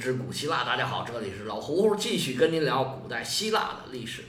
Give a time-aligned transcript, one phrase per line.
[0.00, 4.22] 之古希腊，大家好，这里是老胡胡，继续跟您聊古代希腊的历史。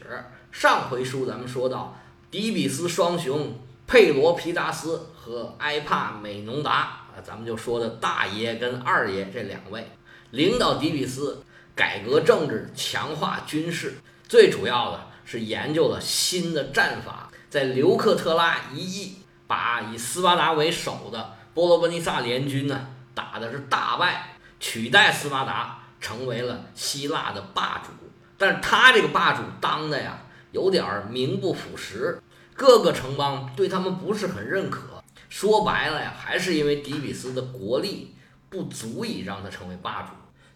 [0.51, 1.97] 上回书咱们说到，
[2.29, 9.89] 底比斯双雄佩罗皮达斯和埃帕美农达啊，咱们就说的大爷跟二爷这两位，
[10.31, 11.41] 领导底比斯
[11.73, 13.93] 改革政治，强化军事，
[14.27, 19.15] 最主要的是研究了新的战法，在留克特拉一役，
[19.47, 24.30] 把以斯巴达为首的波罗奔尼撒联军呢打的是大败。
[24.61, 27.89] 取代斯巴达成为了希腊的霸主，
[28.37, 30.21] 但是他这个霸主当的呀，
[30.51, 32.21] 有点名不副实，
[32.55, 35.03] 各个城邦对他们不是很认可。
[35.29, 38.15] 说白了呀，还是因为底比斯的国力
[38.49, 40.09] 不足以让他成为霸主。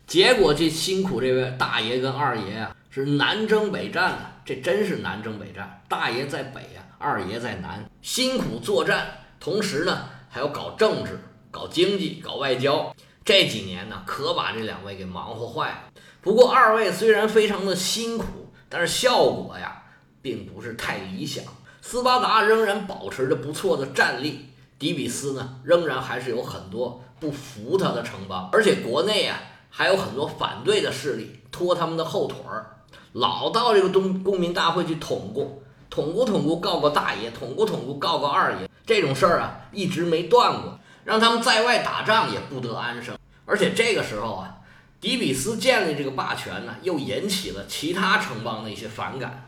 [0.06, 5.82] 结果这辛苦这位大爷跟二爷啊，是南征北战的，这真是南征北战。
[5.90, 9.08] 大爷在北呀，二爷在南，辛苦作战，
[9.40, 12.96] 同时呢还要搞政治、搞经济、搞外交。
[13.26, 15.80] 这几年呢，可把这两位给忙活坏了。
[16.22, 19.82] 不过二位虽然非常的辛苦，但是效果呀，
[20.22, 21.44] 并不是太理想。
[21.82, 32.78] 斯巴达仍然保持着不错的战力，底比斯呢，仍然还是有很多不服他的城邦，而且国内啊，还有很多反对的势力拖他们的后腿儿，
[33.14, 35.48] 老到这个东公民大会去捅咕，
[35.90, 40.80] 捅咕捅咕告个大爷，捅咕捅咕告个二爷，这种事儿啊，一直没断过。
[41.06, 44.58] 让他们在外打仗也不得安生，而且这个时候啊，
[45.00, 49.48] 底比斯建立这个霸权呢，又引起了其他城邦的一些反感。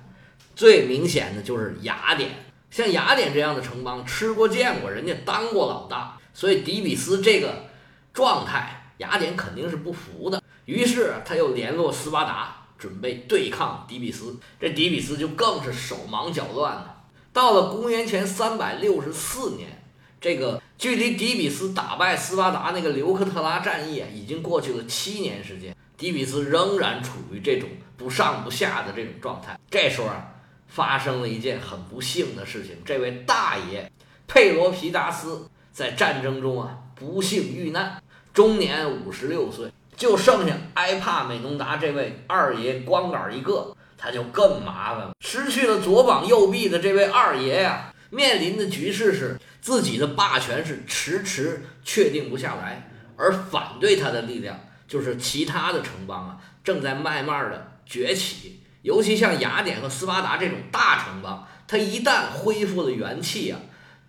[0.55, 7.66] 最明显的就是雅典，像雅典这样的城邦吃过见过，人家当过老大，所以底比斯这个
[8.13, 10.41] 状态，雅典肯定是不服的。
[10.66, 14.39] 于是他又联络斯巴达，准备对抗底比斯。
[14.59, 17.03] 这底比斯就更是手忙脚乱了。
[17.33, 19.87] 到了公元前三百六十四年，
[20.22, 20.62] 这个。
[20.78, 29.59] 距离底比斯打败斯巴达那个留克特拉战役，已经过去了七年时间，底比斯仍然处于这种不上不下的这种状态。
[29.72, 30.36] 这时候啊，
[30.68, 33.91] 发生了一件很不幸的事情，这位大爷
[34.28, 38.00] 佩罗皮达斯在战争中啊不幸遇难，
[38.31, 49.38] 终年五十六岁，就剩下埃帕美农达这位二爷光杆一个，他就更麻烦了，失去了左膀右臂的这位二爷呀，面临的局势是。
[49.59, 54.57] 自己的霸权是迟迟确定不下来，而反对他的力量
[54.88, 58.62] 就是其他的城邦啊，正在慢慢的崛起。
[58.84, 63.59] 尤其像雅典和斯巴达这种大城邦，它一旦恢复了元气啊，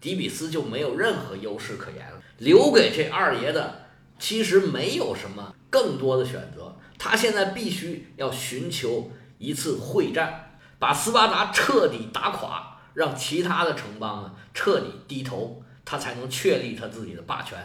[0.01, 2.21] 底比斯就没有任何优势可言了。
[2.37, 12.68] 留给这二爷的其实没有什么更多的选择，他现在必须要寻求一次会战，把斯巴达彻底打垮。
[12.99, 17.57] 让其他的城邦呢彻底低头，他才能确立他自己的霸权。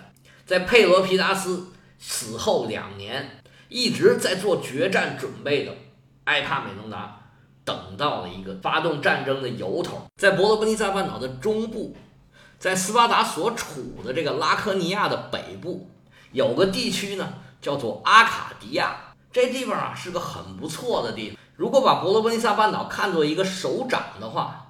[0.45, 5.73] 在佩罗皮达斯死后两年，一直在做决战准备的
[6.25, 7.19] 埃帕美农达，
[7.65, 10.05] 等到了一个发动战争的由头。
[10.17, 11.95] 在伯罗奔尼撒半岛的中部，
[12.59, 15.89] 在斯巴达所处的这个拉科尼亚的北部，
[16.31, 18.97] 有个地区呢叫做阿卡迪亚。
[19.31, 21.39] 这地方啊是个很不错的地方。
[21.55, 24.62] 如果把伯罗奔尼撒半岛看作一个手掌的话，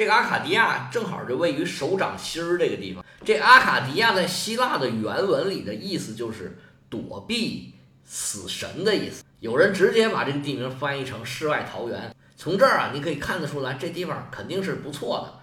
[0.00, 3.04] 这个阿卡迪亚正好就位于手掌心儿这个地方。
[3.22, 6.56] 这阿卡迪亚在希腊的原文里的意思就是
[6.88, 9.22] 躲避死神的意思。
[9.40, 12.16] 有人直接把这个地名翻译成世外桃源。
[12.34, 15.38] 从这儿啊，你可以看得出来，这地方肯定是不错的。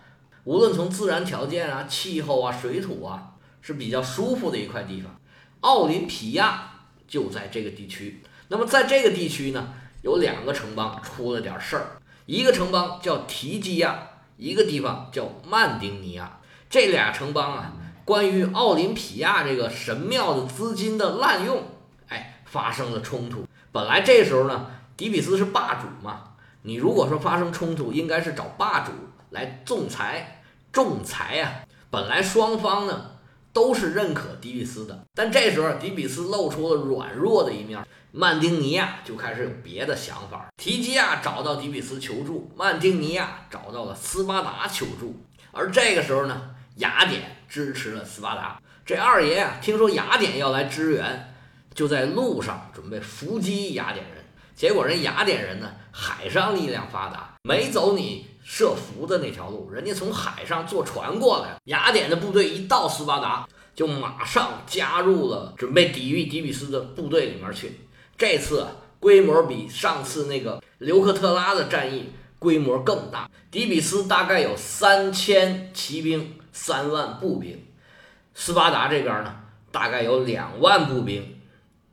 [0.45, 5.21] 无论从自然条件啊、气候啊、水土啊，是比较舒服的一块地方。
[5.59, 6.71] 奥林匹亚
[7.07, 8.23] 就在这个地区。
[8.47, 12.01] 那么在这个地区呢，有两个城邦出了点事儿。
[12.25, 14.13] 一个城邦叫提基亚。
[14.37, 16.39] 一个地方叫曼丁尼亚，
[16.69, 17.73] 这俩城邦啊，
[18.05, 21.63] 关于奥林匹亚这个神庙的资金的滥用，
[22.07, 23.45] 哎，发生了冲突。
[23.71, 28.91] 本来这时候呢，底比斯是霸主嘛，你如果说发生冲突，应该是找霸主
[29.31, 31.63] 来仲裁，仲裁呀。
[31.89, 33.11] 本来双方呢
[33.51, 37.83] 都是认可底比斯的，但这时候底比斯露出了软弱的一面。
[38.19, 48.59] 曼丁尼亚就开始有别的想法，提基亚找到底比斯求助，曼丁尼亚找到了斯巴达求助，而这个时候呢，雅典支持了斯巴达。
[48.83, 51.31] 这二爷啊，听说雅典要来支援，
[51.75, 54.25] 就在路上准备伏击雅典人。
[54.55, 61.55] 结果人雅典人呢，海上力量发达，没走你设伏的那条路，人家从海上坐船过来。
[61.65, 67.79] 雅典的部队一到斯巴达，就马上加入了准备抵御迪比斯的部队里面去。
[68.17, 68.67] 这次
[68.99, 73.29] 规模比上次那个留克特拉的战役规模更大。
[73.51, 77.65] 底比斯大概有三千骑兵、三万步兵，
[78.33, 79.35] 斯巴达这边呢
[79.71, 81.39] 大概有两万步兵、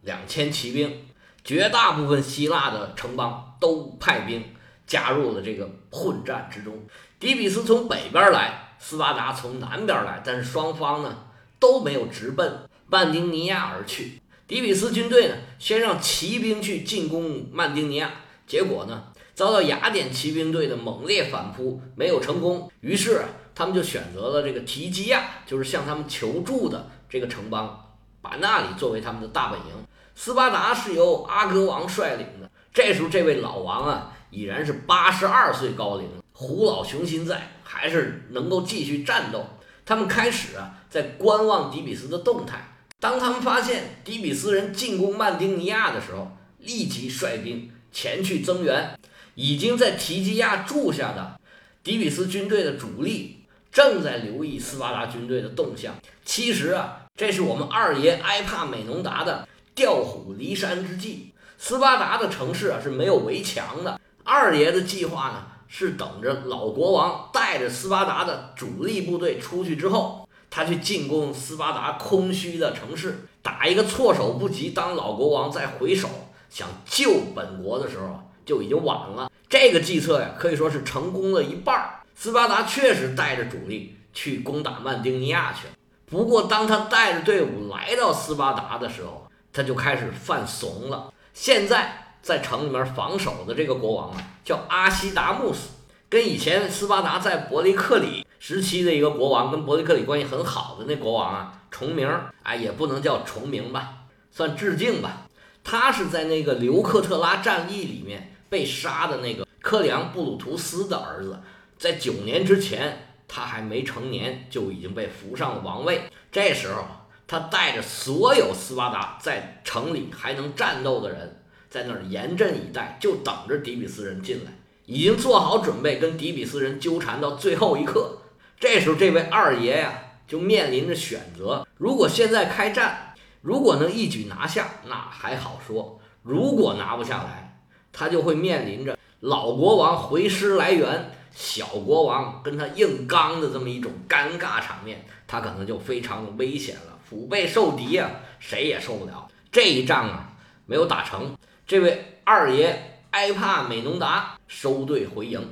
[0.02, 1.00] 两千骑兵。
[1.44, 4.42] 绝大部分希腊的城邦都派兵
[4.86, 6.86] 加入了这个混战之中。
[7.20, 11.24] 底比斯从北边来，斯巴达从南边来，但是双方呢
[11.58, 14.22] 都没有直奔曼丁尼亚而去。
[14.46, 18.10] 迪比斯军队呢先让骑兵去进攻曼丁尼亚，
[18.46, 19.04] 结果呢
[19.34, 22.70] 遭到雅典骑兵队的猛烈反扑，没有成功。
[22.80, 23.22] 于是
[23.54, 29.66] 他们就选择了这个提基亚，就是向他们求助的这个城邦，把那里作为他们的大本营。
[30.14, 39.46] 斯巴达是由阿格王率领的，这时候这位老王啊已然是八十二岁高龄，虎老雄心在，还是能够继续战斗。
[39.86, 42.73] 他们开始啊在观望迪比斯的动态。
[43.00, 48.98] 当他们发现底比斯人进攻曼丁尼亚的时候，立即率兵前去增援。
[49.36, 51.40] 已经在提基亚住下的
[51.82, 53.40] 底比斯军队的主力
[53.72, 55.92] 正在留意斯巴达军队的动向。
[56.24, 61.32] 其实啊，这是我们二爷埃帕美农达的调虎离山之计。
[61.58, 70.23] 斯巴达的城市啊是没有围墙的，二爷的计划呢是等着老国王带着斯巴达的主力部队出去之后。
[70.54, 74.70] 他去进攻斯巴达空虚的城市，打一个措手不及。
[74.70, 76.08] 当老国王再回首
[76.48, 79.28] 想救本国的时候，就已经晚了。
[79.48, 81.96] 这个计策呀，可以说是成功了一半。
[82.14, 85.74] 斯巴达确实带着主力去攻打曼丁尼亚去了。
[86.06, 91.12] 不过，当他带着队伍来到斯巴达的时候，他就开始犯怂了。
[91.32, 95.70] 现在在城里面防守的这个国王啊，叫阿西达穆斯，
[96.08, 98.24] 跟以前斯巴达在伯利克里。
[98.46, 102.06] 时期的一个国王跟伯利克里关系很好的那国王啊，重名
[102.42, 105.26] 哎，也不能叫重名吧，算致敬吧。
[105.64, 111.40] 他是在那个刘克特拉战役里面被杀的那个克里昂布鲁图斯的儿子，
[111.78, 116.02] 在九年之前，他还没成年就已经被扶上了王位。
[116.30, 116.84] 这时候，
[117.26, 121.40] 他带着所有斯巴达在城里还能战斗的人，
[121.70, 124.52] 在那儿严阵以待，就等着底比斯人进来，
[124.84, 128.18] 已经做好准备跟底比斯人纠缠到最后一刻。
[128.58, 129.92] 这时候，这位二爷呀，
[130.26, 137.60] 就面临着选择：如果现在开战，如果能一举拿下，那还好说；如果拿不下来，
[137.92, 146.98] 他就会面临着老国王回师来援，小国王跟他硬刚的这么一种尴尬场面，他可能就非常的危险了。
[147.04, 149.28] 腹背受敌啊，谁也受不了。
[149.52, 150.32] 这一仗啊，
[150.64, 151.36] 没有打成，
[151.66, 155.46] 这位二爷埃帕美农达收队回营。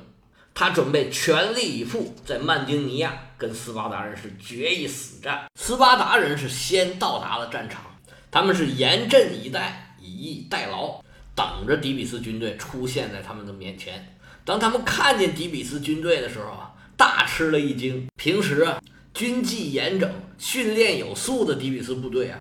[0.55, 5.47] 他准备全力以赴，在曼丁尼亚跟斯巴达人是决一死战。
[5.59, 7.83] 斯巴达人是先到达了战场，
[8.31, 11.03] 他们是严阵以待，以逸待劳，
[11.35, 14.17] 等着底比斯军队出现在他们的面前。
[14.45, 18.07] 当他们看见底比斯军队的时候啊，大吃了一惊。
[18.17, 18.79] 平时啊，
[19.15, 22.39] 军纪严整、训练有素的底比斯部队啊，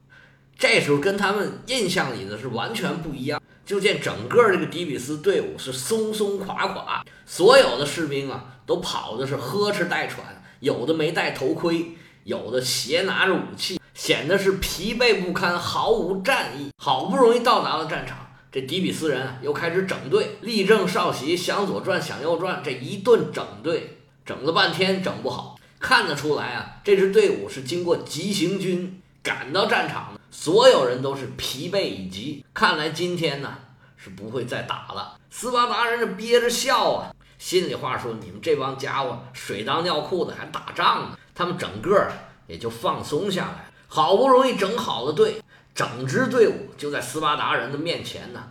[0.59, 3.40] 这时候跟他们印象里的是完全不一样。
[3.71, 11.95] 就见整个这个底比斯队伍是松松垮垮，所有的士兵啊都跑的是呵哧带喘，有的没戴头盔，
[12.25, 16.71] 有的斜拿着武器，显得是疲惫不堪，毫无战意。
[16.77, 18.17] 好不容易到达了战场，
[18.51, 25.55] 这底比斯人又开始整队，立正稍息，向左转，向右转，这一顿整队，整了半天整不好。
[25.79, 30.19] 看得出来啊，这支队伍是经过急行军赶到战场的。
[30.31, 33.53] 所有人都是疲惫已极，看来今天呢
[33.97, 35.19] 是不会再打了。
[35.29, 41.17] 斯巴达人是憋着笑啊，心里话说：你们这帮家伙水当尿裤子还打仗呢？
[41.35, 42.09] 他们整个
[42.47, 43.69] 也就放松下来。
[43.87, 45.43] 好不容易整好了队，
[45.75, 48.41] 整支队伍就在斯巴达人的面前呢，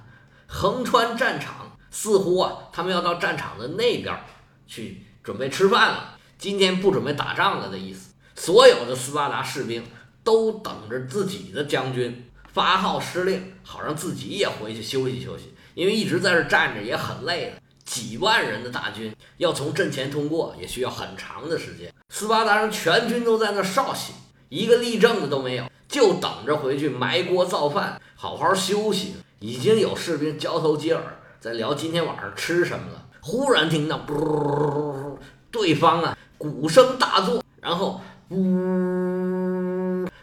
[0.46, 4.14] 横穿战场，似乎啊他们要到战场的那边
[4.66, 6.18] 去准备吃饭了。
[6.36, 8.12] 今天不准备打仗了的意思。
[8.34, 9.82] 所有的斯巴达士兵。
[10.22, 15.54] 都等着自己的将军发号施令，好让自己也回去休息休息。
[15.74, 17.56] 因为一直在这站着也很累了。
[17.84, 21.92] 几万人的大军要从阵前通过，也需要很长的时间。
[22.08, 24.12] 斯巴达人全军都在那哨息，
[24.48, 29.14] 一个立正的都没有，就等着回去埋锅造饭，好好休息。
[29.40, 31.02] 已经有士兵交头接耳，
[31.40, 33.06] 在聊今天晚上吃什么了。
[33.20, 35.16] 忽然听到，噗，
[35.50, 39.39] 对方啊，鼓声大作，然后，呜。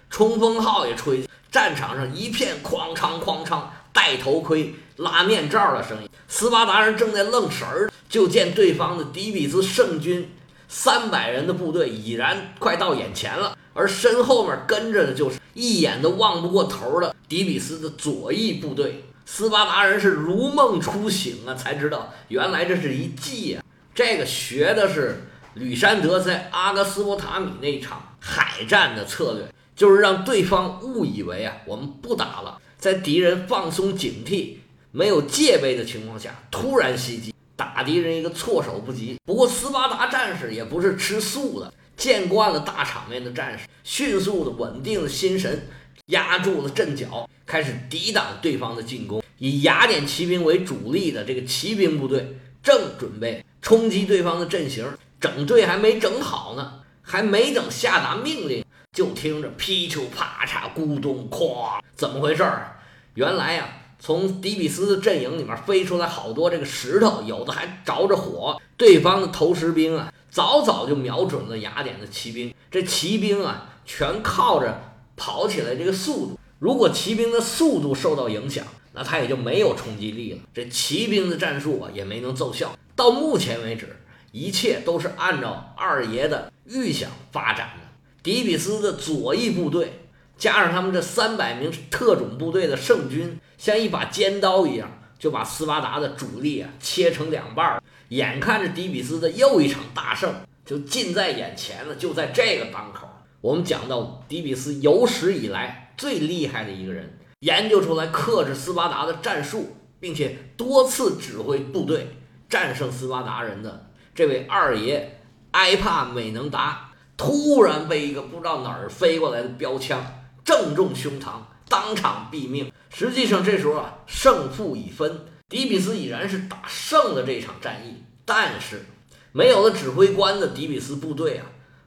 [0.09, 6.09] 冲锋号也吹，战场上一片哐当哐当，戴头盔、拉面罩的声音。
[6.27, 10.29] 斯巴达人正在愣神儿，就见对方的迪比斯圣军
[10.67, 19.03] 三百人的部队已然快到眼前了，而身后面跟着的就是一眼都望不过头的迪比斯的左翼部队。
[19.25, 23.61] 斯巴达人是如梦初醒啊，才知道原来这是一计呀。
[23.93, 25.23] 这个学的是
[25.55, 29.47] 吕山德在阿格斯波塔米那场海战的策略。
[29.77, 34.55] 就是让对方误以为啊，我们不打了，在敌人放松警惕、
[34.91, 39.17] 没有戒备的情况下突然袭击，打敌人一个措手不及。
[39.23, 45.67] 不过斯巴达战士也不是吃素的，见惯了大场面的战士，迅速的稳定了心神，
[46.07, 49.21] 压住了阵脚，开始抵挡对方的进攻。
[49.37, 54.83] 以雅典骑兵为主力的这个骑兵部队正准备冲击对方的阵型，
[55.21, 58.65] 整队还没整好呢，还没等下达命令。
[58.97, 62.79] 就听着噼球啪嚓咕咚哐，怎么回事儿？
[63.13, 68.59] 原来呀，从迪比斯的阵营里面飞出来好多这个石头，有的还着着火。
[68.75, 72.51] 对方的投石兵啊，早早就瞄准了雅典的骑兵。
[72.71, 76.39] 这骑兵啊，全靠着跑起来这个速度。
[76.57, 80.39] 如果骑兵的速度受到影响，那他也就没有冲击力了。
[80.55, 82.75] 这骑兵的战术啊，也没能奏效。
[82.95, 83.95] 到目前为止，
[84.31, 87.86] 一切都是按照二爷的预想发展的。
[88.23, 90.01] 迪比斯的左翼部队
[90.37, 97.81] 加上他们这三百名特种部队的圣军，像一把尖刀一样，就把斯巴达的主力啊切成两半儿。
[98.09, 100.33] 眼看着迪比斯的又一场大胜
[100.65, 103.07] 就近在眼前了，就在这个当口，
[103.41, 112.15] 我们讲到迪比斯有史以来最厉害的一个人，研究出来克制斯巴达的战术，并且多次指挥部队
[112.47, 115.21] 战胜斯巴达人的这位二爷
[115.51, 116.86] 埃帕美能达。
[117.17, 119.99] 突然被一个不知道哪儿飞过来的标枪
[120.45, 122.71] 正中胸膛，当场毙命。
[122.89, 128.03] 实际上这时候啊，胜负已分，迪比斯已然是打胜了这场战役。
[128.23, 128.85] 但是
[129.31, 131.45] 没有了指挥官的迪比斯部队啊，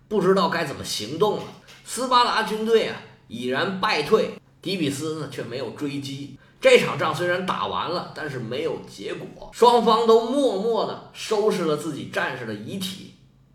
[0.08, 1.44] 不知道该怎么行动了。
[1.84, 2.96] 斯巴达军队啊
[3.28, 6.38] 已然败退，迪比斯呢却没有追击。
[6.60, 13.09] 这场仗虽然打完了，但是没有结果，双方都默默地收拾了自己战士的遗体。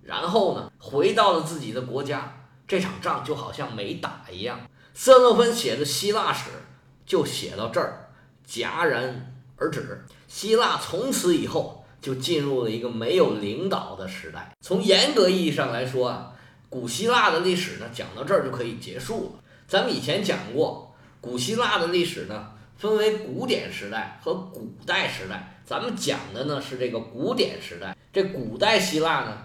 [0.05, 4.59] 然后呢，回到了自己的国家，这场仗就好像没打一样。
[4.93, 6.51] 色诺芬写的希腊史
[7.07, 8.07] 就写到这儿，
[8.47, 10.05] 戛然而止。
[10.27, 14.55] 希腊从此以后就进入了一个没有领导的时代。
[14.61, 16.33] 从严格意义上来说啊，
[16.69, 19.43] 古希腊的历史呢，讲到这儿就可以结束了。
[19.67, 25.59] 咱们以前讲过，古希腊的历史呢，分为古典时代和古代时代。
[25.65, 27.97] 咱们讲的呢是这个古典时代。
[28.13, 29.35] 这古代希腊呢。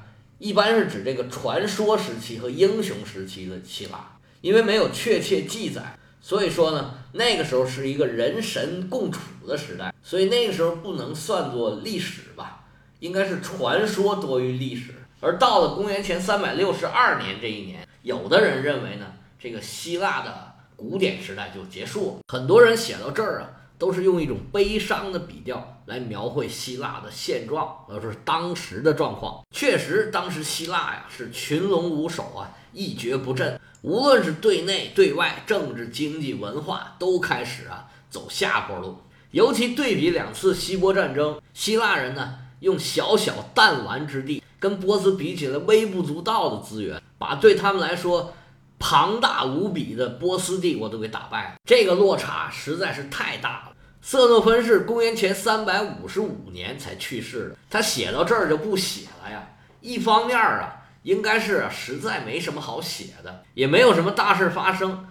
[0.41, 12.65] 一般是指这个传说时期和英雄时期的希腊，因为没有确切记载，所以说呢，那个时候是一个人神共处的时代，所以那个时候不能算作历史吧，
[13.01, 14.95] 应该是传说多于历史。
[15.21, 22.21] 而到了公元前三百六十二年这一年，有的人认为呢，这个希腊的古典时代就结束了。
[22.33, 23.51] 很多人写到这儿啊。
[23.81, 29.43] 都是用一种悲伤的笔调来描绘希腊的现状，而是当时的状况。
[29.57, 33.59] 确实，当时希腊呀是群龙无首啊，一蹶不振。
[33.81, 38.99] 无论是对内对外，政治、经济、文化都开始啊走下坡路。
[39.31, 48.35] 尤其对比两次希波战争，希腊人呢用小小弹丸之地，跟波斯比起来微不足道的资源，把对他们来说。
[48.83, 53.70] 庞大无比的波斯帝国都给打败了，这个落差实在是太大了。
[54.03, 59.47] 色诺芬是公元前三百五十五年才去世的，他写到这儿就不写了呀。
[59.81, 65.07] 一方面啊，应该是实在没什么好写的，也没有什么大事发生，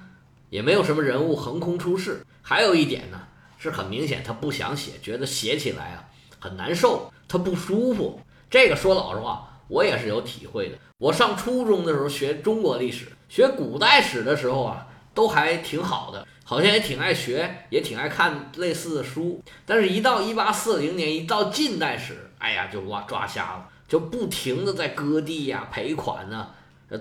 [0.50, 2.26] 也没有什么人物横空出世。
[2.42, 3.22] 还有一点呢，
[3.58, 6.04] 是很明显他不想写，觉得写起来啊
[6.40, 8.20] 很难受，他不舒服。
[8.50, 10.78] 这个说老实话，我也是有体会的。
[10.98, 13.08] 我上初中的时候学中国历史。
[13.30, 19.40] 学古代史的时候啊，都还挺好的，好像也挺爱学，也挺爱看类似的书。
[19.68, 26.48] 但是，一到一八四零年，一到近代史，哎呀，就哇抓瞎了，就不停的在割地呀、赔款呢，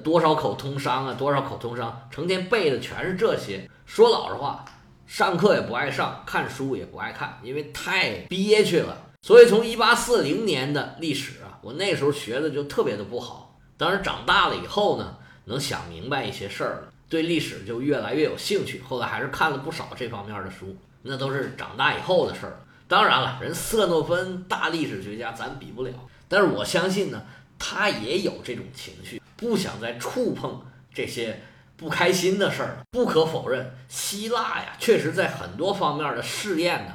[0.04, 3.66] 多少口通商啊，多少口通商，成天背的全是这些。
[3.86, 4.62] 说老实话，
[5.06, 8.98] 上课也不爱上，看书也不爱看，因为太憋屈了。
[9.22, 13.58] 所以，从一八四零年的历史啊，我那时候学的就特别的不好。
[13.78, 15.16] 当然，长大了以后呢。
[15.48, 18.82] 能想明白一些事儿了，对历史就越来越有兴趣。
[18.86, 22.60] 后来还是看了不少这方面的书，那都是长大以后的事儿。
[22.86, 25.92] 当然了，人色诺芬大历史学家，咱比不了。
[26.28, 27.22] 但是我相信呢，
[27.58, 30.62] 他也有这种情绪，不想再触碰
[30.92, 31.40] 这些
[31.76, 32.78] 不开心的事儿。
[32.90, 36.92] 不可否认，希腊呀，确实在很多方面的试验呢，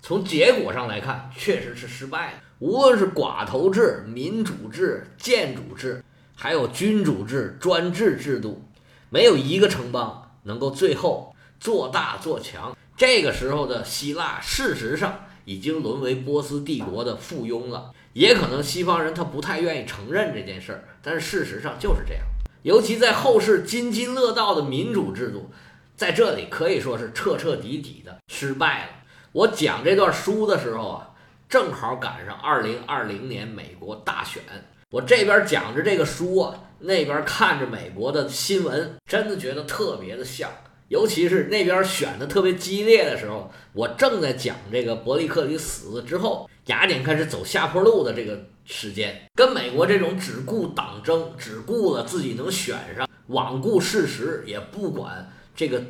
[0.00, 2.38] 从结果上来看，确实是失败的。
[2.58, 6.02] 无论是寡头制、民主制、建主制。
[6.42, 8.64] 还有君主制、专制制度，
[9.10, 12.76] 没有一个城邦能够最后做大做强。
[12.96, 17.92] 这个时候的希腊，事实上已经沦为波斯帝国的附庸了。
[18.12, 22.24] 也可能西方人他不太愿意承认这件事儿，但是事实上就是这样。
[22.62, 25.50] 尤其在后世津津乐道的民主制度，
[25.96, 28.90] 在这里可以说是彻彻底底的失败了。
[29.32, 31.10] 我讲这段书的时候啊，
[31.48, 34.42] 正好赶上二零二零年美国大选。
[34.90, 40.50] 我这边讲着这个书啊，那边看着美国的新闻，真的觉得特别的像。
[40.88, 55.80] 尤其是那边选的特别激烈的时候，我正在讲这个伯利克里死了之后，雅典开始走下坡路的这个时间，跟美国这种只顾党争、只顾了自己能选上、罔顾事实，也不管这个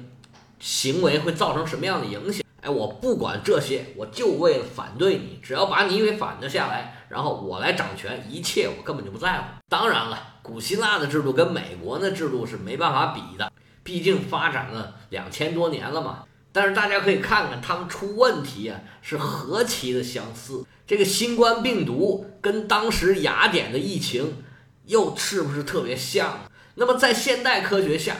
[0.58, 2.44] 行为会造成什么样的影响。
[2.62, 9.44] 哎，我不管这些，我就为了反对你，只要把你给反得下来，然后我来掌权，一切我根本就不在乎。
[9.68, 13.50] 当然了，古希腊的制度跟美国的制度是没办法比的。
[13.82, 20.64] 毕竟发展了两千多年了嘛，但是大家可以看看他们出问题啊是何其的相似。
[20.86, 24.42] 这个新冠病毒跟当时雅典的疫情
[24.84, 26.40] 又是不是特别像？
[26.74, 28.16] 那么在现代科学下，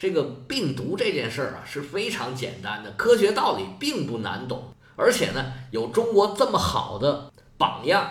[0.00, 4.72] 这个病毒这件事儿啊是非常简单的，科学道理并不难懂。
[4.96, 8.10] 而且呢，有中国这么好的榜样，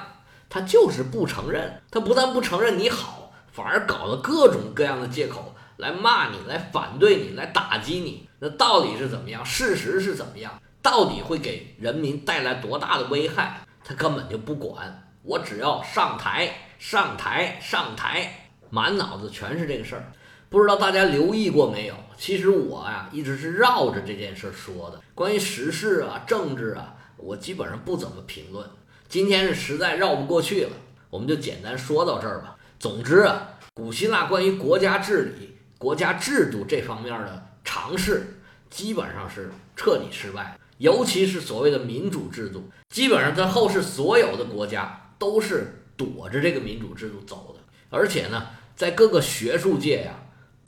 [0.50, 5.56] 他就是不承认，他不但不承认你好，反而搞了各种各样的借口。
[5.78, 9.44] 来骂你，来反对你，来打击你，那到底是怎么样？
[9.44, 10.62] 事实是怎么样？
[10.84, 13.62] 到底会给人民带来多大的危害？
[13.84, 15.10] 他根本就不管。
[15.24, 20.12] 我只要上台，上台，上台，满脑子全是这个事儿。
[20.50, 21.94] 不知道大家留意过没有？
[22.18, 25.00] 其实我呀，一直是绕着这件事说的。
[25.14, 28.68] 关于时事啊、政治啊，我基本上不怎么评论。
[29.08, 30.72] 今天是实在绕不过去了，
[31.10, 32.58] 我们就简单说到这儿吧。
[32.80, 35.56] 总之啊，古希腊关于国家治理。
[35.78, 50.19] 国家制度这方面的尝试基本上是彻底失败，尤其是所谓的民主制度，基本上在后世所有的国家都是躲着这个民主制度走的，而且呢，在各个学术界呀，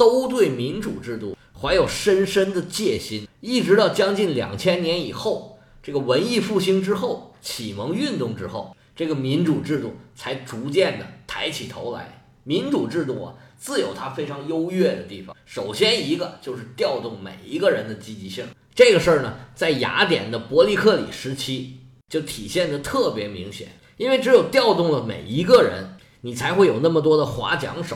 [0.02, 13.36] 都对民主制度怀有深深的戒心，一直到将近两千年以后，这个文艺复兴之后，启蒙运动之后，这个民主制度才逐渐的抬起头来，民主制度啊。
[13.60, 15.38] 自有它非常优越的地方。
[15.46, 21.78] 首先一个就是调动每一个人的积极性，这个事儿呢，在雅典的伯利克里时期
[22.10, 23.68] 就体现的特别明显。
[23.98, 27.96] 因为只有调动了每一个人，你才会有那么多的划桨手，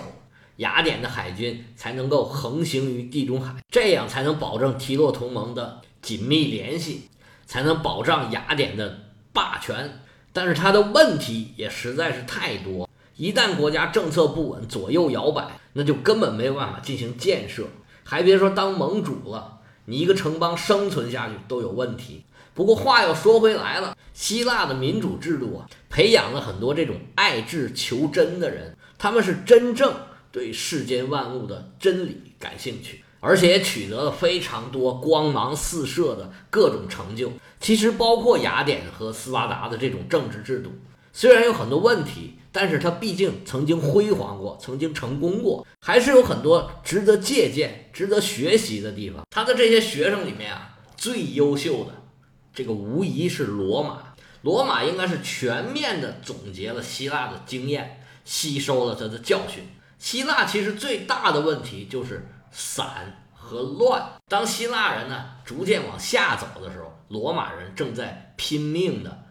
[0.58, 7.10] 雅典的海军才能够横行于地中海，这样才能保证提洛同盟的紧密联系，
[7.46, 9.00] 才能保障雅典的
[9.34, 10.02] 霸权。
[10.32, 12.90] 但是它的问题也实在是太多。
[13.16, 17.64] 一旦国家政策不稳，左右摇摆，那就根本没有办法进行建设，
[18.04, 22.26] 还别说当盟主了，你一个城邦生存下去都有问题。
[22.54, 29.94] 不过话又说回来了，希腊的民主制度啊，培养了很多这种爱智求真的人，他们是真正
[30.36, 37.32] 对世间万物的真理感兴趣，而且也取得了非常多光芒四射的各种成就。
[37.62, 40.72] 其实包括雅典和斯巴达的这种政治制度，
[41.14, 42.34] 虽然有很多问题。
[42.52, 49.28] 但是他毕竟曾经辉煌过，曾经成功过，还是有很多值得借鉴、值得学习的地方。
[49.30, 51.94] 他的这些学生里面啊，最优秀的，
[52.54, 54.14] 这个无疑是罗马。
[54.42, 59.62] 罗马应该是全面的总结了希腊的经验，吸收了他的教训。
[60.06, 64.08] 希腊其实最大的问题就是散和乱。
[64.28, 69.24] 当希腊人呢逐渐往下走的时候，罗马人正在拼命的、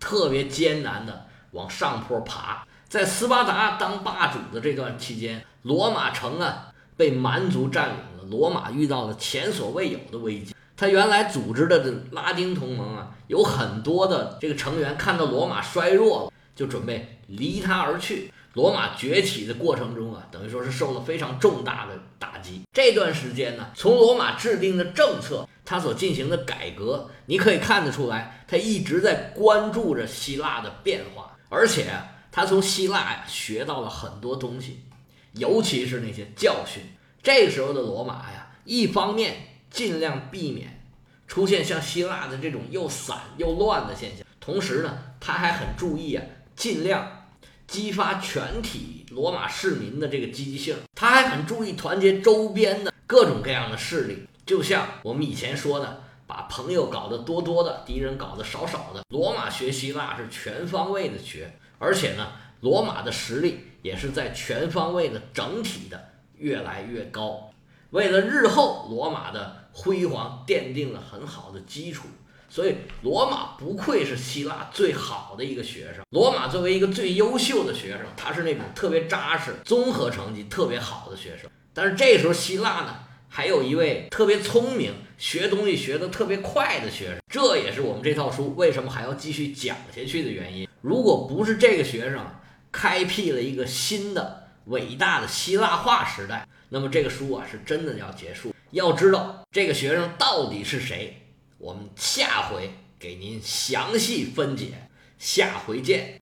[0.00, 1.26] 特别艰难的。
[1.50, 10.54] 往上坡爬，在斯巴达当霸主的这段期间，罗马城啊被蛮族占领了，罗马遇到了前所未有的危机。
[10.74, 18.32] 他原来组织的这拉丁同盟啊，有很多的这个成员看到罗马衰弱了，就准备离他而去。
[18.54, 22.62] 罗马崛起的过程中啊，等于说是受了非常重大的打击。
[22.72, 31.36] 这段时间呢，从罗马制定的政策，他所进行的改革，你可以看得出来，他一直在关注着希腊的变化。
[31.48, 31.86] 而且
[32.30, 34.84] 他从希腊呀学到了很多东西，
[35.32, 36.82] 尤其是那些教训。
[37.24, 39.34] 这时候的罗马呀，一方面
[39.68, 40.84] 尽量避免
[41.26, 46.24] 出现像希腊的这种又散又乱的现象，同时呢，他还很注意啊，
[46.56, 47.26] 尽量
[47.66, 50.76] 激发全体罗马市民的这个积极性。
[50.94, 56.02] 他还很注意团结周边的各种各样的势力，就像我们以前说的。
[56.26, 59.02] 把朋友搞得多多的，敌人搞得少少的。
[59.10, 67.50] 罗马学希腊是全方位的学，而且呢，罗马的实力也是在全方位的整体的越来越高。
[67.90, 72.08] 为了日后罗马的辉煌奠定了很好的基础，
[72.54, 76.04] 所以罗马不愧是希腊最好的一个学生。
[76.10, 81.50] 罗马作为一个最优秀的学生，他是那种特别扎实、综合成绩特别好的学生。
[81.72, 82.94] 但是这时候希腊呢，
[83.28, 84.92] 还有一位特别聪明。
[85.18, 87.16] 学东西学得特别快的学生。
[87.28, 90.68] 这也是我们这套书为什么还要继续讲下去的原因。
[90.80, 92.24] 如果不是这个学生
[92.70, 98.54] 开辟了一个新的伟大的希腊化时代，那么这个书啊是真的要结束。
[98.70, 101.23] 要知道这个学生到底是谁，
[101.58, 104.88] 我们下回给您详细分解。
[105.18, 106.12] 下回见。